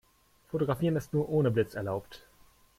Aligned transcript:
Fotografieren 0.49 0.95
ist 0.95 1.13
nur 1.13 1.29
ohne 1.29 1.51
Blitz 1.51 1.75
erlaubt. 1.75 2.23